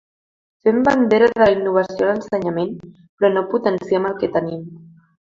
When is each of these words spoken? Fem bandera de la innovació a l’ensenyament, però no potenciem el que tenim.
Fem 0.67 0.79
bandera 0.87 1.27
de 1.33 1.41
la 1.43 1.49
innovació 1.57 2.07
a 2.07 2.09
l’ensenyament, 2.13 2.75
però 3.19 3.33
no 3.39 3.47
potenciem 3.55 4.13
el 4.13 4.21
que 4.25 4.35
tenim. 4.41 4.69